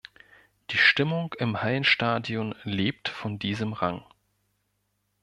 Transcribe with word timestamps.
Die 0.71 0.79
Stimmung 0.79 1.35
im 1.37 1.61
Hallenstadion 1.61 2.55
lebt 2.63 3.07
von 3.07 3.37
diesem 3.37 3.73
Rang. 3.73 4.03